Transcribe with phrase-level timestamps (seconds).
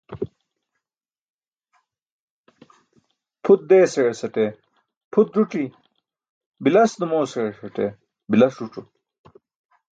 [3.43, 4.45] Pʰut deesaẏasate
[5.11, 5.63] pʰut ẓuc̣i,
[6.63, 7.85] bilas Dumoosaẏasate
[8.29, 8.81] bilas ẓuc̣o.